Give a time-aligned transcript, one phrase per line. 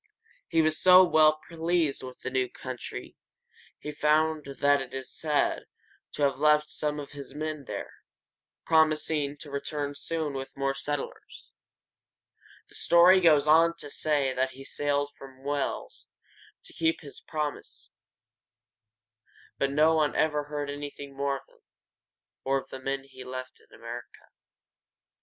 [0.47, 3.15] He was so well pleased with the new country
[3.77, 5.67] he found that he is said
[6.13, 7.93] to have left some of his men there,
[8.65, 11.53] promising to return soon with more settlers.
[12.67, 16.07] The story goes on to say that he sailed from Wales
[16.63, 17.91] to keep this promise,
[19.59, 21.61] but no one ever heard anything more of him,
[22.43, 24.29] or of the men he left in America.